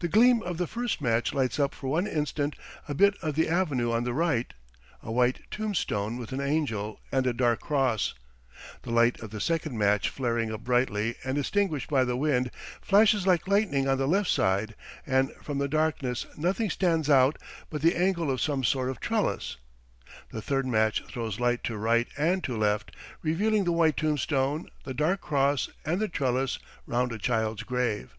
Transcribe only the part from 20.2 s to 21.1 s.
the third match